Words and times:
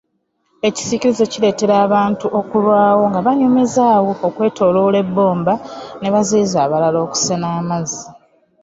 Ekisiikirize 0.67 1.25
kireetera 1.31 1.75
abantu 1.85 2.25
okulwawo 2.39 3.03
nga 3.09 3.19
banyumiza 3.25 3.83
awo 3.95 4.11
okwetooloola 4.27 4.97
ebbomba 5.05 5.53
ne 5.99 6.09
baziyiza 6.13 6.57
abalala 6.65 6.97
okusena 7.05 7.47
amazzi. 7.59 8.03